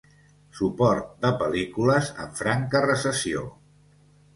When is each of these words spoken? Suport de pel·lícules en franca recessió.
Suport 0.59 1.11
de 1.27 1.31
pel·lícules 1.43 2.13
en 2.27 2.35
franca 2.43 2.87
recessió. 2.91 3.49